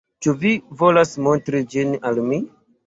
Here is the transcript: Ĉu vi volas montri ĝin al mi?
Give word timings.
Ĉu 0.27 0.33
vi 0.43 0.53
volas 0.79 1.13
montri 1.29 1.65
ĝin 1.75 1.97
al 2.13 2.25
mi? 2.33 2.43